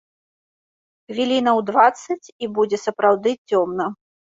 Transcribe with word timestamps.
Хвілінаў 1.11 1.57
дваццаць 1.69 2.21
і 2.25 2.45
будзе 2.59 2.77
сапраўды 2.89 3.41
цёмна. 3.49 3.85